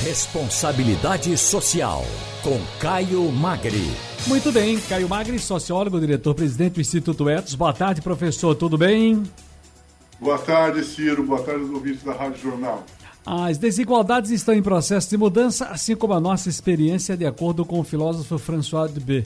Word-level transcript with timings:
Responsabilidade 0.00 1.36
Social, 1.38 2.04
com 2.42 2.60
Caio 2.78 3.32
Magri. 3.32 3.90
Muito 4.26 4.52
bem, 4.52 4.78
Caio 4.78 5.08
Magri, 5.08 5.38
sociólogo, 5.38 5.98
diretor-presidente 5.98 6.74
do 6.74 6.80
Instituto 6.82 7.28
Etos. 7.30 7.54
Boa 7.54 7.72
tarde, 7.72 8.02
professor, 8.02 8.54
tudo 8.54 8.76
bem? 8.76 9.22
Boa 10.20 10.38
tarde, 10.38 10.84
Ciro. 10.84 11.24
Boa 11.24 11.42
tarde 11.42 11.62
aos 11.62 11.70
ouvintes 11.70 12.04
da 12.04 12.12
Rádio 12.12 12.42
Jornal. 12.42 12.84
As 13.24 13.56
desigualdades 13.56 14.30
estão 14.30 14.54
em 14.54 14.62
processo 14.62 15.08
de 15.08 15.16
mudança, 15.16 15.66
assim 15.66 15.96
como 15.96 16.12
a 16.12 16.20
nossa 16.20 16.50
experiência, 16.50 17.16
de 17.16 17.24
acordo 17.24 17.64
com 17.64 17.80
o 17.80 17.84
filósofo 17.84 18.38
François 18.38 18.90
Debé. 18.90 19.24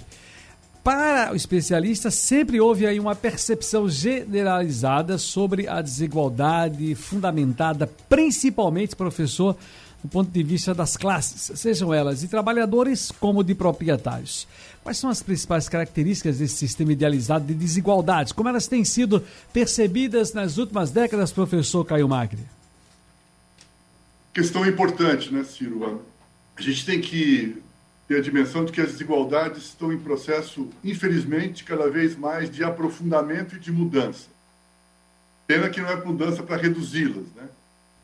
Para 0.84 1.32
o 1.32 1.36
especialista, 1.36 2.10
sempre 2.10 2.58
houve 2.58 2.86
aí 2.86 2.98
uma 2.98 3.14
percepção 3.14 3.88
generalizada 3.88 5.18
sobre 5.18 5.68
a 5.68 5.82
desigualdade, 5.82 6.94
fundamentada 6.94 7.90
principalmente, 8.08 8.96
professor, 8.96 9.56
do 10.02 10.08
ponto 10.08 10.30
de 10.30 10.42
vista 10.42 10.74
das 10.74 10.96
classes, 10.96 11.58
sejam 11.58 11.92
elas 11.92 12.20
de 12.20 12.28
trabalhadores 12.28 13.10
como 13.10 13.44
de 13.44 13.54
proprietários. 13.54 14.48
Quais 14.82 14.96
são 14.96 15.10
as 15.10 15.22
principais 15.22 15.68
características 15.68 16.38
desse 16.38 16.56
sistema 16.56 16.92
idealizado 16.92 17.44
de 17.44 17.54
desigualdades? 17.54 18.32
Como 18.32 18.48
elas 18.48 18.66
têm 18.66 18.84
sido 18.84 19.22
percebidas 19.52 20.32
nas 20.32 20.56
últimas 20.56 20.90
décadas, 20.90 21.32
professor 21.32 21.84
Caio 21.84 22.08
Magri? 22.08 22.42
Questão 24.32 24.66
importante, 24.66 25.32
né, 25.32 25.44
Ciro? 25.44 26.02
A 26.56 26.62
gente 26.62 26.86
tem 26.86 27.00
que 27.00 27.60
ter 28.08 28.16
a 28.18 28.22
dimensão 28.22 28.64
de 28.64 28.72
que 28.72 28.80
as 28.80 28.92
desigualdades 28.92 29.64
estão 29.64 29.92
em 29.92 29.98
processo, 29.98 30.68
infelizmente, 30.82 31.62
cada 31.62 31.90
vez 31.90 32.16
mais 32.16 32.50
de 32.50 32.64
aprofundamento 32.64 33.56
e 33.56 33.58
de 33.58 33.70
mudança. 33.70 34.28
Pena 35.46 35.68
que 35.68 35.80
não 35.80 35.90
é 35.90 35.96
mudança 35.96 36.42
para 36.42 36.56
reduzi-las, 36.56 37.26
né? 37.36 37.48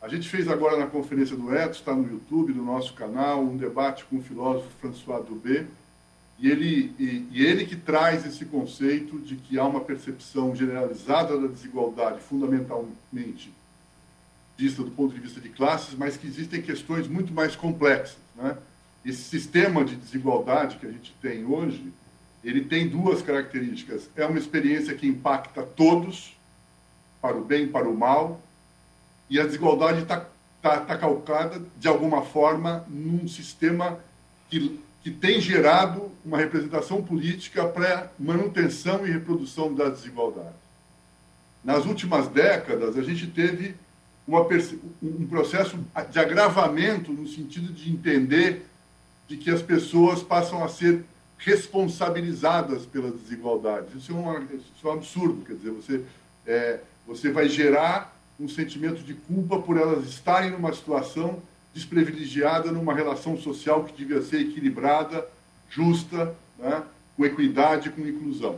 A 0.07 0.09
gente 0.09 0.29
fez 0.29 0.47
agora 0.47 0.77
na 0.77 0.87
conferência 0.87 1.35
do 1.35 1.53
Etos, 1.53 1.79
está 1.79 1.93
no 1.93 2.09
YouTube, 2.09 2.53
no 2.53 2.63
nosso 2.63 2.93
canal, 2.93 3.43
um 3.43 3.57
debate 3.57 4.05
com 4.05 4.19
o 4.19 4.21
filósofo 4.21 4.69
François 4.79 5.21
Dubé, 5.25 5.65
e 6.39 6.49
ele, 6.49 6.95
e, 6.97 7.27
e, 7.29 7.45
ele 7.45 7.65
que 7.65 7.75
traz 7.75 8.25
esse 8.25 8.45
conceito 8.45 9.19
de 9.19 9.35
que 9.35 9.59
há 9.59 9.65
uma 9.65 9.81
percepção 9.81 10.55
generalizada 10.55 11.37
da 11.37 11.47
desigualdade, 11.47 12.21
fundamentalmente 12.21 13.51
vista 14.57 14.81
do 14.81 14.91
ponto 14.91 15.13
de 15.13 15.19
vista 15.19 15.41
de 15.41 15.49
classes, 15.49 15.93
mas 15.93 16.15
que 16.15 16.25
existem 16.25 16.61
questões 16.61 17.05
muito 17.05 17.33
mais 17.33 17.57
complexas. 17.57 18.15
Né? 18.37 18.57
Esse 19.03 19.23
sistema 19.23 19.83
de 19.83 19.97
desigualdade 19.97 20.77
que 20.77 20.85
a 20.85 20.91
gente 20.91 21.13
tem 21.21 21.43
hoje, 21.43 21.91
ele 22.45 22.63
tem 22.63 22.87
duas 22.87 23.21
características. 23.21 24.09
É 24.15 24.25
uma 24.25 24.39
experiência 24.39 24.95
que 24.95 25.05
impacta 25.05 25.63
todos, 25.63 26.33
para 27.21 27.35
o 27.35 27.43
bem 27.43 27.65
e 27.65 27.67
para 27.67 27.89
o 27.89 27.97
mal, 27.97 28.41
e 29.29 29.39
a 29.39 29.45
desigualdade 29.45 30.01
está 30.01 30.25
tá, 30.61 30.79
tá 30.79 30.97
calcada, 30.97 31.61
de 31.77 31.87
alguma 31.87 32.23
forma, 32.23 32.85
num 32.87 33.27
sistema 33.27 33.99
que, 34.49 34.79
que 35.03 35.11
tem 35.11 35.39
gerado 35.39 36.11
uma 36.25 36.37
representação 36.37 37.01
política 37.01 37.65
para 37.65 38.11
manutenção 38.19 39.05
e 39.05 39.11
reprodução 39.11 39.73
da 39.73 39.89
desigualdade. 39.89 40.55
Nas 41.63 41.85
últimas 41.85 42.27
décadas, 42.27 42.97
a 42.97 43.03
gente 43.03 43.27
teve 43.27 43.75
uma, 44.27 44.41
um 45.01 45.27
processo 45.27 45.77
de 46.11 46.19
agravamento 46.19 47.11
no 47.11 47.27
sentido 47.27 47.71
de 47.71 47.89
entender 47.91 48.65
de 49.27 49.37
que 49.37 49.49
as 49.49 49.61
pessoas 49.61 50.23
passam 50.23 50.63
a 50.63 50.69
ser 50.69 51.03
responsabilizadas 51.37 52.85
pelas 52.85 53.13
desigualdades. 53.13 53.93
Isso 53.95 54.11
é, 54.11 54.15
um, 54.15 54.43
isso 54.43 54.63
é 54.83 54.87
um 54.87 54.93
absurdo, 54.93 55.45
quer 55.45 55.53
dizer, 55.53 55.71
você, 55.71 56.03
é, 56.45 56.79
você 57.05 57.31
vai 57.31 57.47
gerar 57.47 58.16
um 58.39 58.47
sentimento 58.47 59.03
de 59.03 59.13
culpa 59.13 59.59
por 59.59 59.77
elas 59.77 60.07
estarem 60.07 60.51
numa 60.51 60.73
situação 60.73 61.41
desprivilegiada, 61.73 62.71
numa 62.71 62.93
relação 62.93 63.37
social 63.37 63.83
que 63.83 63.95
devia 63.95 64.21
ser 64.21 64.41
equilibrada, 64.41 65.25
justa, 65.69 66.35
né, 66.57 66.83
com 67.15 67.25
equidade, 67.25 67.89
com 67.89 68.01
inclusão. 68.01 68.57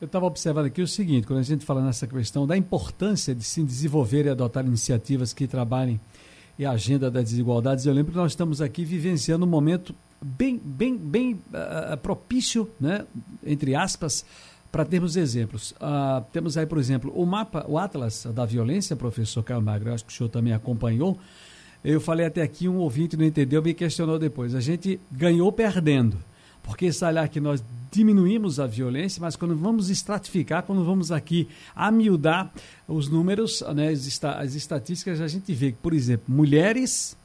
Eu 0.00 0.06
estava 0.06 0.26
observando 0.26 0.66
aqui 0.66 0.80
o 0.80 0.86
seguinte, 0.86 1.26
quando 1.26 1.40
a 1.40 1.42
gente 1.42 1.64
fala 1.64 1.82
nessa 1.82 2.06
questão 2.06 2.46
da 2.46 2.56
importância 2.56 3.34
de 3.34 3.42
se 3.42 3.62
desenvolver 3.64 4.26
e 4.26 4.28
adotar 4.28 4.64
iniciativas 4.64 5.32
que 5.32 5.46
trabalhem 5.46 6.00
e 6.58 6.64
a 6.64 6.72
agenda 6.72 7.10
das 7.10 7.24
desigualdades, 7.24 7.84
eu 7.84 7.92
lembro 7.92 8.12
que 8.12 8.18
nós 8.18 8.32
estamos 8.32 8.60
aqui 8.60 8.84
vivenciando 8.84 9.44
um 9.44 9.48
momento 9.48 9.94
bem, 10.20 10.60
bem, 10.62 10.96
bem 10.96 11.32
uh, 11.32 11.96
propício, 11.96 12.70
né, 12.80 13.06
entre 13.44 13.74
aspas, 13.74 14.24
para 14.70 14.84
termos 14.84 15.16
exemplos. 15.16 15.72
Uh, 15.72 16.24
temos 16.32 16.56
aí, 16.56 16.66
por 16.66 16.78
exemplo, 16.78 17.12
o 17.14 17.24
mapa, 17.24 17.64
o 17.68 17.78
Atlas 17.78 18.26
da 18.34 18.44
Violência, 18.44 18.94
professor 18.94 19.42
Caio 19.42 19.62
Magro, 19.62 19.92
acho 19.92 20.04
que 20.04 20.12
o 20.12 20.14
senhor 20.14 20.28
também 20.28 20.52
acompanhou. 20.52 21.18
Eu 21.82 22.00
falei 22.00 22.26
até 22.26 22.42
aqui, 22.42 22.68
um 22.68 22.76
ouvinte 22.78 23.16
não 23.16 23.24
entendeu, 23.24 23.62
me 23.62 23.72
questionou 23.72 24.18
depois. 24.18 24.54
A 24.54 24.60
gente 24.60 25.00
ganhou 25.10 25.50
perdendo, 25.52 26.18
porque 26.62 26.92
sabe 26.92 27.26
que 27.28 27.40
nós 27.40 27.64
diminuímos 27.90 28.60
a 28.60 28.66
violência, 28.66 29.20
mas 29.20 29.36
quando 29.36 29.56
vamos 29.56 29.88
estratificar, 29.88 30.62
quando 30.64 30.84
vamos 30.84 31.10
aqui 31.10 31.48
amiudar 31.74 32.52
os 32.86 33.08
números, 33.08 33.62
né, 33.74 33.88
as, 33.88 34.22
as 34.22 34.54
estatísticas, 34.54 35.20
a 35.20 35.28
gente 35.28 35.52
vê 35.54 35.72
que, 35.72 35.78
por 35.78 35.94
exemplo, 35.94 36.24
mulheres, 36.28 37.16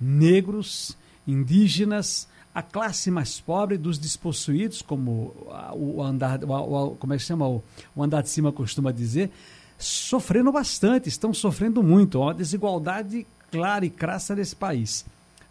negros, 0.00 0.96
indígenas, 1.26 2.28
a 2.54 2.62
classe 2.62 3.10
mais 3.10 3.40
pobre 3.40 3.76
dos 3.76 3.98
despossuídos, 3.98 4.80
como 4.80 5.34
o 5.74 6.00
andar, 6.00 6.38
como 6.38 7.12
é 7.12 7.16
que 7.16 7.22
chama, 7.22 7.48
o, 7.48 7.62
andar 7.98 8.22
de 8.22 8.28
cima 8.28 8.52
costuma 8.52 8.92
dizer, 8.92 9.30
sofrendo 9.76 10.52
bastante, 10.52 11.08
estão 11.08 11.34
sofrendo 11.34 11.82
muito, 11.82 12.20
uma 12.20 12.32
desigualdade 12.32 13.26
clara 13.50 13.84
e 13.84 13.90
crassa 13.90 14.36
nesse 14.36 14.54
país. 14.54 15.04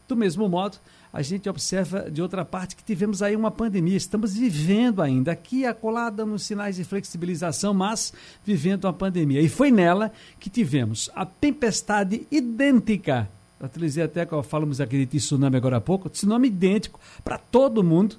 Do 0.07 0.15
mesmo 0.15 0.47
modo, 0.47 0.77
a 1.11 1.21
gente 1.21 1.49
observa 1.49 2.09
de 2.09 2.21
outra 2.21 2.45
parte 2.45 2.75
que 2.75 2.83
tivemos 2.83 3.21
aí 3.21 3.35
uma 3.35 3.51
pandemia, 3.51 3.97
estamos 3.97 4.33
vivendo 4.33 5.01
ainda, 5.01 5.33
aqui 5.33 5.65
acolada 5.65 6.25
nos 6.25 6.43
sinais 6.43 6.77
de 6.77 6.85
flexibilização, 6.85 7.73
mas 7.73 8.13
vivendo 8.45 8.85
uma 8.85 8.93
pandemia. 8.93 9.41
E 9.41 9.49
foi 9.49 9.71
nela 9.71 10.11
que 10.39 10.49
tivemos 10.49 11.09
a 11.13 11.25
tempestade 11.25 12.25
idêntica 12.31 13.29
utilizei 13.67 14.03
até, 14.03 14.25
falamos 14.43 14.81
aqui 14.81 15.05
de 15.05 15.17
tsunami 15.17 15.57
agora 15.57 15.77
há 15.77 15.81
pouco, 15.81 16.09
tsunami 16.09 16.47
idêntico 16.47 16.99
para 17.23 17.37
todo 17.37 17.83
mundo. 17.83 18.15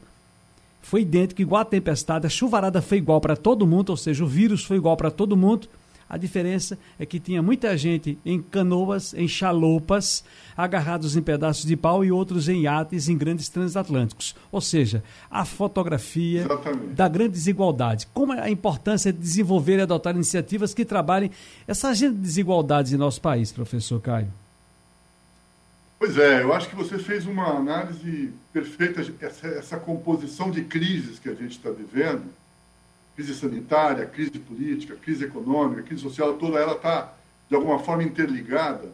Foi 0.82 1.00
idêntico, 1.00 1.40
igual 1.40 1.62
a 1.62 1.64
tempestade, 1.64 2.26
a 2.26 2.30
chuvarada 2.30 2.82
foi 2.82 2.98
igual 2.98 3.20
para 3.20 3.36
todo 3.36 3.66
mundo, 3.66 3.90
ou 3.90 3.96
seja, 3.96 4.22
o 4.22 4.26
vírus 4.26 4.64
foi 4.64 4.76
igual 4.76 4.96
para 4.96 5.10
todo 5.10 5.36
mundo. 5.36 5.68
A 6.08 6.18
diferença 6.18 6.78
é 6.98 7.06
que 7.06 7.18
tinha 7.18 7.42
muita 7.42 7.76
gente 7.76 8.18
em 8.24 8.40
canoas, 8.40 9.14
em 9.14 9.26
chalupas, 9.26 10.22
agarrados 10.56 11.16
em 11.16 11.22
pedaços 11.22 11.64
de 11.64 11.76
pau 11.76 12.04
e 12.04 12.12
outros 12.12 12.48
em 12.48 12.62
iates 12.62 13.08
em 13.08 13.16
grandes 13.16 13.48
transatlânticos. 13.48 14.34
Ou 14.52 14.60
seja, 14.60 15.02
a 15.30 15.44
fotografia 15.44 16.42
Exatamente. 16.42 16.94
da 16.94 17.08
grande 17.08 17.32
desigualdade. 17.32 18.06
Como 18.12 18.34
é 18.34 18.40
a 18.40 18.50
importância 18.50 19.12
de 19.12 19.18
desenvolver 19.18 19.78
e 19.78 19.82
adotar 19.82 20.14
iniciativas 20.14 20.74
que 20.74 20.84
trabalhem 20.84 21.30
essa 21.66 21.88
agenda 21.88 22.14
de 22.14 22.20
desigualdades 22.20 22.92
em 22.92 22.96
nosso 22.96 23.20
país, 23.20 23.50
professor 23.50 24.00
Caio? 24.00 24.43
Pois 26.06 26.18
é, 26.18 26.42
eu 26.42 26.52
acho 26.52 26.68
que 26.68 26.76
você 26.76 26.98
fez 26.98 27.24
uma 27.24 27.46
análise 27.46 28.30
perfeita, 28.52 29.00
essa, 29.22 29.46
essa 29.46 29.76
composição 29.78 30.50
de 30.50 30.62
crises 30.62 31.18
que 31.18 31.30
a 31.30 31.34
gente 31.34 31.52
está 31.52 31.70
vivendo, 31.70 32.26
crise 33.16 33.34
sanitária, 33.34 34.04
crise 34.04 34.32
política, 34.32 34.96
crise 34.96 35.24
econômica, 35.24 35.80
crise 35.80 36.02
social, 36.02 36.34
toda 36.34 36.58
ela 36.58 36.74
está, 36.74 37.10
de 37.48 37.56
alguma 37.56 37.78
forma, 37.78 38.02
interligada. 38.02 38.92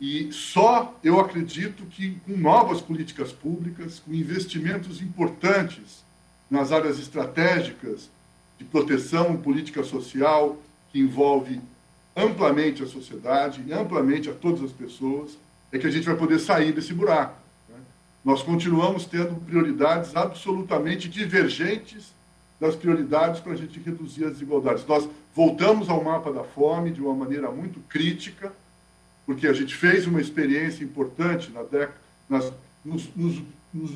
E 0.00 0.32
só 0.32 0.98
eu 1.04 1.20
acredito 1.20 1.86
que 1.86 2.18
com 2.26 2.36
novas 2.36 2.80
políticas 2.80 3.30
públicas, 3.30 4.00
com 4.00 4.12
investimentos 4.12 5.00
importantes 5.00 6.02
nas 6.50 6.72
áreas 6.72 6.98
estratégicas 6.98 8.10
de 8.58 8.64
proteção 8.64 9.36
política 9.36 9.84
social, 9.84 10.60
que 10.90 10.98
envolve 10.98 11.60
amplamente 12.16 12.82
a 12.82 12.88
sociedade 12.88 13.72
amplamente 13.72 14.28
a 14.28 14.32
todas 14.32 14.64
as 14.64 14.72
pessoas, 14.72 15.38
é 15.72 15.78
que 15.78 15.86
a 15.86 15.90
gente 15.90 16.06
vai 16.06 16.16
poder 16.16 16.38
sair 16.38 16.72
desse 16.72 16.92
buraco. 16.92 17.36
Né? 17.68 17.76
Nós 18.24 18.42
continuamos 18.42 19.06
tendo 19.06 19.34
prioridades 19.36 20.14
absolutamente 20.16 21.08
divergentes 21.08 22.12
das 22.60 22.76
prioridades 22.76 23.40
para 23.40 23.52
a 23.52 23.56
gente 23.56 23.80
reduzir 23.80 24.24
as 24.24 24.32
desigualdades. 24.32 24.86
Nós 24.86 25.08
voltamos 25.34 25.88
ao 25.88 26.04
mapa 26.04 26.30
da 26.30 26.44
fome 26.44 26.90
de 26.90 27.00
uma 27.00 27.14
maneira 27.14 27.50
muito 27.50 27.80
crítica, 27.88 28.52
porque 29.24 29.46
a 29.46 29.52
gente 29.52 29.74
fez 29.74 30.06
uma 30.06 30.20
experiência 30.20 30.84
importante 30.84 31.50
na 31.50 31.62
década, 31.62 31.94
nas, 32.28 32.52
nos, 32.84 33.08
nos, 33.16 33.42
nos, 33.72 33.90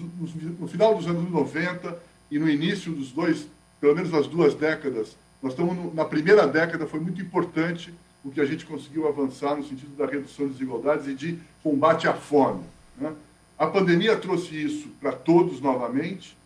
no 0.59 0.67
final 0.67 0.95
dos 0.95 1.07
anos 1.07 1.31
90 1.31 1.99
e 2.31 2.39
no 2.39 2.49
início 2.49 2.93
dos 2.93 3.11
dois, 3.11 3.47
pelo 3.81 3.95
menos 3.95 4.11
nas 4.11 4.27
duas 4.27 4.55
décadas. 4.55 5.17
Nós 5.43 5.53
estamos 5.53 5.77
no, 5.77 5.93
na 5.93 6.05
primeira 6.07 6.47
década, 6.47 6.87
foi 6.87 7.01
muito 7.01 7.21
importante 7.21 7.93
o 8.25 8.31
que 8.31 8.41
a 8.41 8.47
gente 8.47 8.65
conseguiu 8.65 9.07
avançar 9.07 9.55
no 9.55 9.63
sentido 9.63 9.95
da 9.97 10.07
redução 10.07 10.47
de 10.47 10.55
desigualdades 10.55 11.07
e 11.07 11.15
de 11.15 11.39
combate 11.63 12.09
à 12.09 12.15
fome. 12.15 12.65
Né? 12.97 13.13
A 13.59 13.67
pandemia 13.67 14.17
trouxe 14.17 14.57
isso 14.57 14.89
para 15.01 15.13
todos 15.13 15.61
novamente 15.61 16.37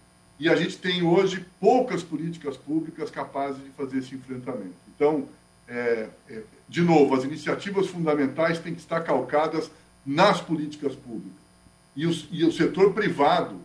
e 0.40 0.48
a 0.48 0.56
gente 0.56 0.76
tem 0.76 1.02
hoje 1.02 1.44
poucas 1.60 2.02
políticas 2.02 2.56
públicas 2.56 3.10
capazes 3.10 3.62
de 3.62 3.70
fazer 3.70 3.98
esse 3.98 4.14
enfrentamento. 4.14 4.74
Então, 4.94 5.26
é, 5.68 6.08
é, 6.28 6.42
de 6.68 6.82
novo, 6.82 7.14
as 7.14 7.24
iniciativas 7.24 7.86
fundamentais 7.86 8.58
têm 8.58 8.74
que 8.74 8.80
estar 8.80 9.00
calcadas 9.00 9.70
nas 10.04 10.40
políticas 10.40 10.94
públicas. 10.94 11.38
E 11.94 12.06
o, 12.06 12.12
e 12.30 12.44
o 12.44 12.52
setor 12.52 12.92
privado, 12.92 13.56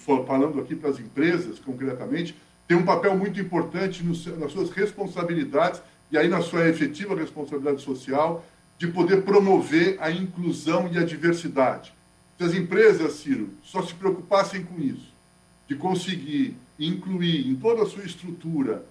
falando 0.00 0.60
aqui 0.60 0.74
para 0.74 0.90
as 0.90 0.98
empresas 0.98 1.58
concretamente, 1.58 2.34
tem 2.66 2.76
um 2.76 2.84
papel 2.84 3.16
muito 3.16 3.40
importante 3.40 4.04
nas 4.04 4.52
suas 4.52 4.70
responsabilidades 4.70 5.80
e 6.10 6.18
aí 6.18 6.28
na 6.28 6.40
sua 6.40 6.68
efetiva 6.68 7.14
responsabilidade 7.14 7.82
social 7.82 8.44
de 8.78 8.86
poder 8.86 9.22
promover 9.22 9.96
a 10.00 10.10
inclusão 10.10 10.88
e 10.92 10.98
a 10.98 11.04
diversidade. 11.04 11.92
Se 12.36 12.44
as 12.44 12.54
empresas, 12.54 13.14
Ciro, 13.14 13.50
só 13.62 13.82
se 13.82 13.92
preocupassem 13.94 14.64
com 14.64 14.80
isso, 14.80 15.12
de 15.66 15.74
conseguir 15.74 16.56
incluir 16.78 17.48
em 17.48 17.56
toda 17.56 17.82
a 17.82 17.86
sua 17.86 18.04
estrutura 18.04 18.84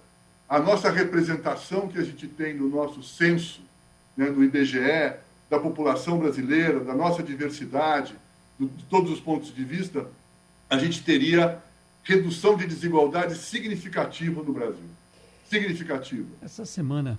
a 0.48 0.58
nossa 0.58 0.90
representação 0.90 1.88
que 1.88 1.98
a 1.98 2.04
gente 2.04 2.26
tem 2.26 2.54
no 2.54 2.68
nosso 2.68 3.02
censo, 3.02 3.60
né, 4.16 4.30
no 4.30 4.44
IBGE, 4.44 5.14
da 5.48 5.58
população 5.58 6.18
brasileira, 6.18 6.80
da 6.80 6.94
nossa 6.94 7.22
diversidade, 7.22 8.14
de 8.58 8.84
todos 8.90 9.10
os 9.10 9.20
pontos 9.20 9.54
de 9.54 9.64
vista, 9.64 10.06
a 10.68 10.76
gente 10.76 11.02
teria 11.02 11.58
redução 12.02 12.56
de 12.56 12.66
desigualdade 12.66 13.36
significativa 13.36 14.42
no 14.42 14.52
Brasil. 14.52 14.88
Significativa. 15.48 16.26
Essa 16.42 16.64
semana, 16.66 17.18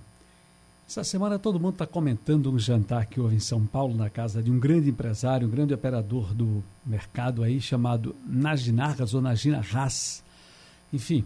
essa 0.88 1.02
semana 1.02 1.38
todo 1.38 1.58
mundo 1.58 1.72
está 1.72 1.86
comentando 1.86 2.50
um 2.50 2.58
jantar 2.58 3.06
que 3.06 3.20
houve 3.20 3.34
em 3.34 3.40
São 3.40 3.66
Paulo, 3.66 3.96
na 3.96 4.08
casa 4.08 4.42
de 4.42 4.50
um 4.50 4.58
grande 4.58 4.90
empresário, 4.90 5.46
um 5.48 5.50
grande 5.50 5.74
operador 5.74 6.32
do 6.32 6.62
mercado 6.86 7.42
aí, 7.42 7.60
chamado 7.60 8.14
Najinarras 8.26 9.14
ou 9.14 9.20
Najina 9.20 9.64
Haas. 9.72 10.22
Enfim, 10.92 11.24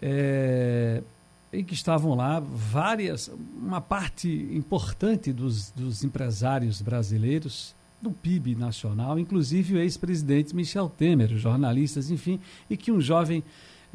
é, 0.00 1.02
em 1.52 1.62
que 1.62 1.74
estavam 1.74 2.14
lá 2.14 2.40
várias, 2.40 3.30
uma 3.56 3.80
parte 3.80 4.28
importante 4.52 5.32
dos, 5.32 5.70
dos 5.70 6.04
empresários 6.04 6.80
brasileiros, 6.80 7.74
do 8.04 8.10
PIB 8.10 8.54
nacional, 8.54 9.18
inclusive 9.18 9.74
o 9.74 9.78
ex-presidente 9.78 10.54
Michel 10.54 10.90
Temer, 10.90 11.38
jornalistas, 11.38 12.10
enfim, 12.10 12.38
e 12.68 12.76
que 12.76 12.92
um 12.92 13.00
jovem 13.00 13.42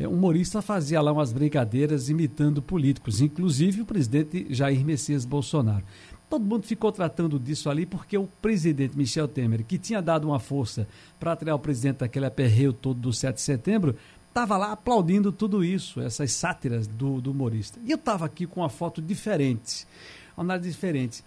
humorista 0.08 0.62
fazia 0.62 1.02
lá 1.02 1.12
umas 1.12 1.34
brincadeiras 1.34 2.10
imitando 2.10 2.62
políticos, 2.62 3.22
inclusive 3.22 3.82
o 3.82 3.86
presidente 3.86 4.48
Jair 4.50 4.86
Messias 4.86 5.26
Bolsonaro. 5.26 5.84
Todo 6.30 6.46
mundo 6.46 6.64
ficou 6.64 6.92
tratando 6.92 7.40
disso 7.40 7.70
ali 7.70 7.86
porque 7.86 8.18
o 8.18 8.28
presidente 8.42 8.96
Michel 8.96 9.28
Temer, 9.28 9.66
que 9.66 9.80
tinha 9.80 10.02
dado 10.02 10.28
uma 10.28 10.40
força 10.40 10.88
para 11.20 11.32
atrair 11.34 11.54
o 11.54 11.60
presidente 11.60 11.98
daquele 11.98 12.28
aperreio 12.28 12.72
todo 12.72 13.00
do 13.00 13.12
7 13.12 13.36
de 13.36 13.42
setembro, 13.42 13.96
estava 14.28 14.56
lá 14.56 14.72
aplaudindo 14.72 15.32
tudo 15.32 15.64
isso, 15.64 16.00
essas 16.00 16.32
sátiras 16.32 16.86
do, 16.88 17.20
do 17.20 17.32
humorista. 17.32 17.80
E 17.84 17.92
eu 17.92 17.96
estava 17.96 18.26
aqui 18.26 18.46
com 18.46 18.62
uma 18.62 18.70
foto 18.70 19.02
diferente, 19.02 19.88
uma 20.38 20.44
análise 20.44 20.70
diferente. 20.70 21.24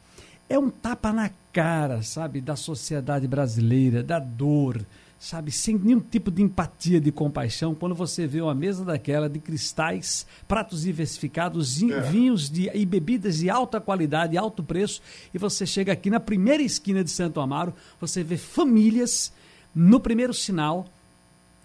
É 0.48 0.58
um 0.58 0.70
tapa 0.70 1.12
na 1.12 1.30
cara, 1.52 2.00
sabe, 2.02 2.40
da 2.40 2.54
sociedade 2.54 3.26
brasileira, 3.26 4.02
da 4.02 4.18
dor, 4.18 4.84
sabe, 5.22 5.52
sem 5.52 5.78
nenhum 5.78 6.00
tipo 6.00 6.32
de 6.32 6.42
empatia, 6.42 7.00
de 7.00 7.12
compaixão, 7.12 7.76
quando 7.76 7.94
você 7.94 8.26
vê 8.26 8.40
uma 8.40 8.56
mesa 8.56 8.84
daquela 8.84 9.30
de 9.30 9.38
cristais, 9.38 10.26
pratos 10.48 10.82
diversificados, 10.82 11.80
é. 11.80 12.00
vinhos 12.00 12.50
de, 12.50 12.68
e 12.74 12.84
bebidas 12.84 13.38
de 13.38 13.48
alta 13.48 13.80
qualidade, 13.80 14.36
alto 14.36 14.64
preço, 14.64 15.00
e 15.32 15.38
você 15.38 15.64
chega 15.64 15.92
aqui 15.92 16.10
na 16.10 16.18
primeira 16.18 16.60
esquina 16.60 17.04
de 17.04 17.10
Santo 17.10 17.38
Amaro, 17.38 17.72
você 18.00 18.24
vê 18.24 18.36
famílias 18.36 19.32
no 19.72 20.00
primeiro 20.00 20.34
sinal 20.34 20.86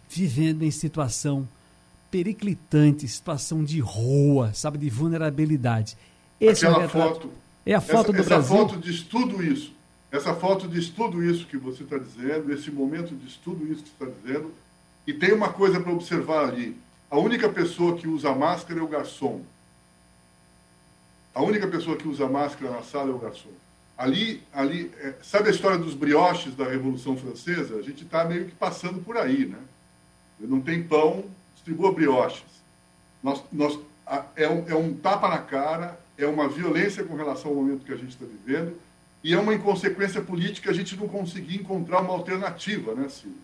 vivendo 0.08 0.62
em 0.62 0.70
situação 0.70 1.50
periclitante, 2.12 3.08
situação 3.08 3.64
de 3.64 3.80
rua, 3.80 4.54
sabe, 4.54 4.78
de 4.78 4.88
vulnerabilidade. 4.88 5.98
Esse 6.40 6.64
Aquela 6.68 6.84
é 6.84 6.88
foto. 6.88 7.32
É 7.66 7.74
a 7.74 7.82
foto 7.82 8.12
essa, 8.12 8.14
do 8.14 8.20
essa 8.20 8.30
Brasil. 8.30 8.56
Essa 8.56 8.68
foto 8.68 8.80
diz 8.80 9.02
tudo 9.02 9.44
isso. 9.44 9.76
Essa 10.12 10.34
foto 10.34 10.68
diz 10.68 10.90
tudo 10.90 11.24
isso 11.24 11.46
que 11.48 11.58
você 11.58 11.84
está 11.84 11.98
dizendo, 11.98 12.52
esse 12.54 12.72
momento 12.72 13.14
diz 13.16 13.36
tudo 13.36 13.66
isso 13.72 13.84
que 13.84 13.90
você 13.90 14.04
está 14.06 14.20
dizendo. 14.22 14.54
E 15.06 15.14
tem 15.14 15.34
uma 15.34 15.50
coisa 15.50 15.80
para 15.80 15.92
observar 15.92 16.48
ali. 16.48 16.78
A 17.10 17.18
única 17.18 17.50
pessoa 17.50 17.98
que 17.98 18.08
usa 18.08 18.34
máscara 18.34 18.80
é 18.80 18.84
o 18.84 18.88
garçom. 18.88 19.42
A 21.34 21.42
única 21.42 21.68
pessoa 21.68 21.98
que 21.98 22.08
usa 22.08 22.28
máscara 22.28 22.72
na 22.72 22.84
sala 22.84 23.12
é 23.12 23.14
o 23.14 23.20
garçom. 23.20 23.52
Ali, 23.98 24.44
ali 24.54 24.92
é, 25.00 25.16
sabe 25.22 25.50
a 25.50 25.52
história 25.52 25.78
dos 25.78 25.94
brioches 25.94 26.56
da 26.56 26.66
Revolução 26.66 27.18
Francesa? 27.18 27.78
A 27.78 27.82
gente 27.82 28.04
está 28.04 28.24
meio 28.26 28.46
que 28.46 28.56
passando 28.56 29.04
por 29.04 29.18
aí, 29.18 29.46
né? 29.46 29.60
não 30.40 30.62
tem 30.62 30.84
pão, 30.84 31.26
distribua 31.56 31.92
brioches. 31.92 32.44
Nós, 33.24 33.44
nós, 33.52 33.80
é, 34.36 34.48
um, 34.48 34.70
é 34.70 34.76
um 34.76 34.94
tapa 34.94 35.28
na 35.28 35.40
cara, 35.40 36.00
é 36.18 36.28
uma 36.28 36.48
violência 36.48 37.04
com 37.04 37.16
relação 37.16 37.52
ao 37.52 37.58
momento 37.58 37.86
que 37.86 37.94
a 37.94 37.98
gente 37.98 38.10
está 38.10 38.26
vivendo 38.26 38.78
e 39.28 39.34
é 39.34 39.38
uma 39.38 39.54
inconsequência 39.54 40.22
política 40.22 40.72
a 40.72 40.74
gente 40.74 40.96
não 40.96 41.06
conseguir 41.06 41.58
encontrar 41.58 42.00
uma 42.00 42.14
alternativa, 42.14 42.96
né, 42.96 43.10
Silvio? 43.10 43.42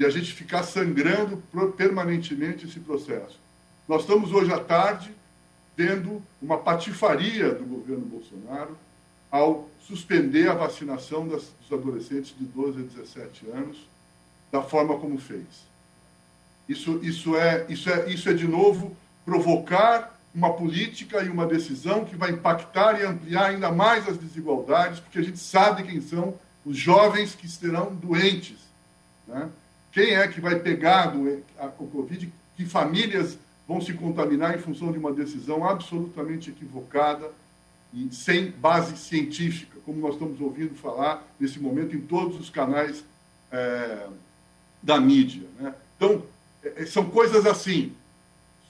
E 0.00 0.06
a 0.06 0.08
gente 0.08 0.32
ficar 0.32 0.62
sangrando 0.62 1.42
permanentemente 1.76 2.64
esse 2.64 2.80
processo. 2.80 3.38
Nós 3.86 4.00
estamos 4.00 4.32
hoje 4.32 4.50
à 4.50 4.58
tarde 4.58 5.14
vendo 5.76 6.22
uma 6.40 6.56
patifaria 6.56 7.50
do 7.50 7.66
governo 7.66 8.06
Bolsonaro 8.06 8.78
ao 9.30 9.68
suspender 9.86 10.48
a 10.48 10.54
vacinação 10.54 11.28
das, 11.28 11.50
dos 11.60 11.78
adolescentes 11.78 12.34
de 12.38 12.46
12 12.46 12.80
a 12.80 13.02
17 13.02 13.50
anos 13.50 13.76
da 14.50 14.62
forma 14.62 14.96
como 14.98 15.18
fez. 15.18 15.44
Isso, 16.66 16.98
isso, 17.02 17.36
é, 17.36 17.66
isso, 17.68 17.90
é, 17.90 18.08
isso 18.08 18.30
é, 18.30 18.32
de 18.32 18.48
novo, 18.48 18.96
provocar 19.22 20.13
uma 20.34 20.52
política 20.52 21.22
e 21.22 21.28
uma 21.28 21.46
decisão 21.46 22.04
que 22.04 22.16
vai 22.16 22.32
impactar 22.32 23.00
e 23.00 23.04
ampliar 23.04 23.50
ainda 23.50 23.70
mais 23.70 24.08
as 24.08 24.18
desigualdades, 24.18 24.98
porque 24.98 25.18
a 25.18 25.22
gente 25.22 25.38
sabe 25.38 25.84
quem 25.84 26.00
são 26.00 26.34
os 26.64 26.76
jovens 26.76 27.34
que 27.34 27.48
serão 27.48 27.94
doentes. 27.94 28.58
Né? 29.28 29.48
Quem 29.92 30.14
é 30.16 30.26
que 30.26 30.40
vai 30.40 30.58
pegar 30.58 31.14
o 31.14 31.86
Covid? 31.86 32.32
Que 32.56 32.66
famílias 32.66 33.38
vão 33.66 33.80
se 33.80 33.92
contaminar 33.94 34.56
em 34.56 34.60
função 34.60 34.90
de 34.90 34.98
uma 34.98 35.12
decisão 35.12 35.64
absolutamente 35.64 36.50
equivocada 36.50 37.30
e 37.92 38.12
sem 38.12 38.50
base 38.50 38.96
científica, 38.96 39.78
como 39.86 40.00
nós 40.00 40.14
estamos 40.14 40.40
ouvindo 40.40 40.74
falar 40.74 41.24
nesse 41.38 41.60
momento 41.60 41.94
em 41.94 42.00
todos 42.00 42.40
os 42.40 42.50
canais 42.50 43.04
é, 43.52 44.08
da 44.82 45.00
mídia. 45.00 45.46
Né? 45.60 45.72
Então, 45.96 46.22
é, 46.62 46.82
é, 46.82 46.86
são 46.86 47.08
coisas 47.08 47.46
assim. 47.46 47.92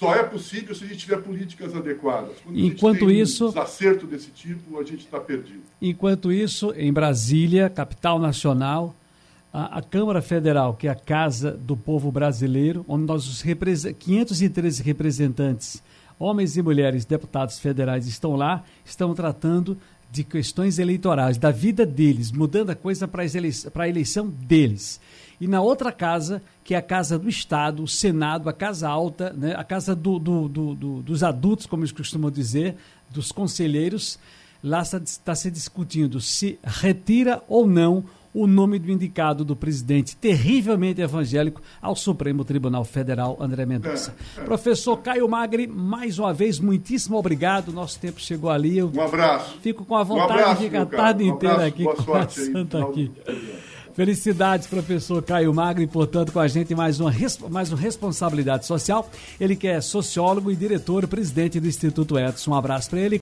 Só 0.05 0.15
é 0.15 0.23
possível 0.23 0.75
se 0.75 0.85
a 0.85 0.87
gente 0.87 0.99
tiver 0.99 1.17
políticas 1.23 1.75
adequadas. 1.75 2.33
Quando 2.45 2.59
Enquanto 2.59 3.11
isso, 3.11 3.47
um 3.47 3.49
desacerto 3.49 4.07
desse 4.07 4.31
tipo, 4.31 4.79
a 4.79 4.85
gente 4.85 5.01
está 5.01 5.19
perdido. 5.19 5.63
Enquanto 5.81 6.31
isso, 6.31 6.75
em 6.77 6.93
Brasília, 6.93 7.71
capital 7.71 8.19
nacional, 8.19 8.95
a, 9.51 9.79
a, 9.79 9.83
Câmara 9.83 10.21
Federal, 10.21 10.75
que 10.75 10.89
é 10.89 10.91
a 10.91 10.95
casa 10.95 11.53
do 11.53 11.75
povo 11.75 12.13
brasileiro, 12.13 12.85
onde 12.87 13.07
nós 13.07 13.27
os 13.27 13.43
513 13.43 14.83
representantes, 14.83 15.83
homens 16.19 16.57
e 16.59 16.63
mulheres, 16.63 17.07
deputados 17.07 17.59
federais 17.59 18.07
estão 18.07 18.37
lá, 18.37 18.63
estão 18.85 19.15
tratando 19.15 19.79
de 20.13 20.23
questões 20.23 20.79
eleitorais, 20.79 21.39
da 21.39 21.51
vida 21.51 21.87
deles, 21.87 22.31
mudando 22.31 22.71
a 22.71 22.75
coisa 22.75 23.09
para 23.09 23.23
a 23.23 23.89
eleição 23.89 24.29
deles. 24.29 25.01
E 25.45 25.47
na 25.47 25.61
outra 25.61 25.93
casa, 25.93 26.41
que 26.65 26.75
é 26.75 26.79
a 26.79 26.83
casa 26.83 27.19
do 27.19 27.29
Estado, 27.29 27.83
o 27.83 27.87
Senado, 27.87 28.49
a 28.49 28.53
casa 28.53 28.89
alta, 28.89 29.31
né, 29.35 29.55
a 29.55 29.63
casa 29.63 29.95
do, 29.95 30.19
do, 30.19 30.49
do, 30.49 31.03
dos 31.03 31.23
adultos, 31.23 31.67
como 31.67 31.83
eles 31.83 31.93
costumam 31.93 32.31
dizer, 32.31 32.77
dos 33.11 33.31
conselheiros, 33.31 34.19
lá 34.63 34.81
está, 34.81 34.97
está 34.97 35.35
se 35.35 35.51
discutindo 35.51 36.19
se 36.19 36.59
retira 36.65 37.43
ou 37.47 37.67
não 37.67 38.05
o 38.33 38.47
nome 38.47 38.79
do 38.79 38.91
indicado 38.91 39.45
do 39.45 39.55
presidente 39.55 40.17
terrivelmente 40.17 41.03
evangélico 41.03 41.61
ao 41.83 41.95
Supremo 41.95 42.43
Tribunal 42.43 42.83
Federal, 42.83 43.37
André 43.39 43.67
Mendonça. 43.67 44.17
Professor 44.47 44.97
Caio 44.97 45.29
Magri, 45.29 45.67
mais 45.67 46.19
uma 46.19 46.33
vez, 46.33 46.59
muitíssimo 46.59 47.19
obrigado. 47.19 47.71
Nosso 47.71 48.01
tempo 48.01 48.19
chegou 48.19 48.49
ali. 48.49 48.79
Eu 48.79 48.91
um 48.93 49.01
abraço. 49.03 49.59
Fico 49.61 49.85
com 49.85 49.95
a 49.95 50.03
vontade 50.03 50.33
um 50.33 50.37
abraço, 50.37 50.57
de 50.63 50.65
ficar 50.65 50.83
a 50.83 50.87
tarde 50.87 51.25
um 51.25 51.35
inteira 51.35 51.67
abraço, 51.67 51.69
aqui 51.69 51.85
conversando 51.85 52.79
aqui. 52.79 53.13
Felicidades, 53.95 54.67
professor 54.67 55.23
Caio 55.23 55.55
Magri, 55.55 55.87
portanto, 55.87 56.33
com 56.33 56.41
a 56.41 56.49
gente 56.49 56.75
mais 56.75 56.99
uma, 56.99 57.13
mais 57.49 57.71
uma 57.71 57.79
responsabilidade 57.79 58.67
social. 58.67 59.09
Ele 59.39 59.55
que 59.55 59.69
é 59.69 59.81
sociólogo 59.81 60.51
e 60.51 60.57
diretor, 60.57 61.07
presidente 61.07 61.61
do 61.61 61.69
Instituto 61.69 62.19
Edson. 62.19 62.51
Um 62.51 62.55
abraço 62.55 62.91
para 62.91 62.99
ele. 62.99 63.13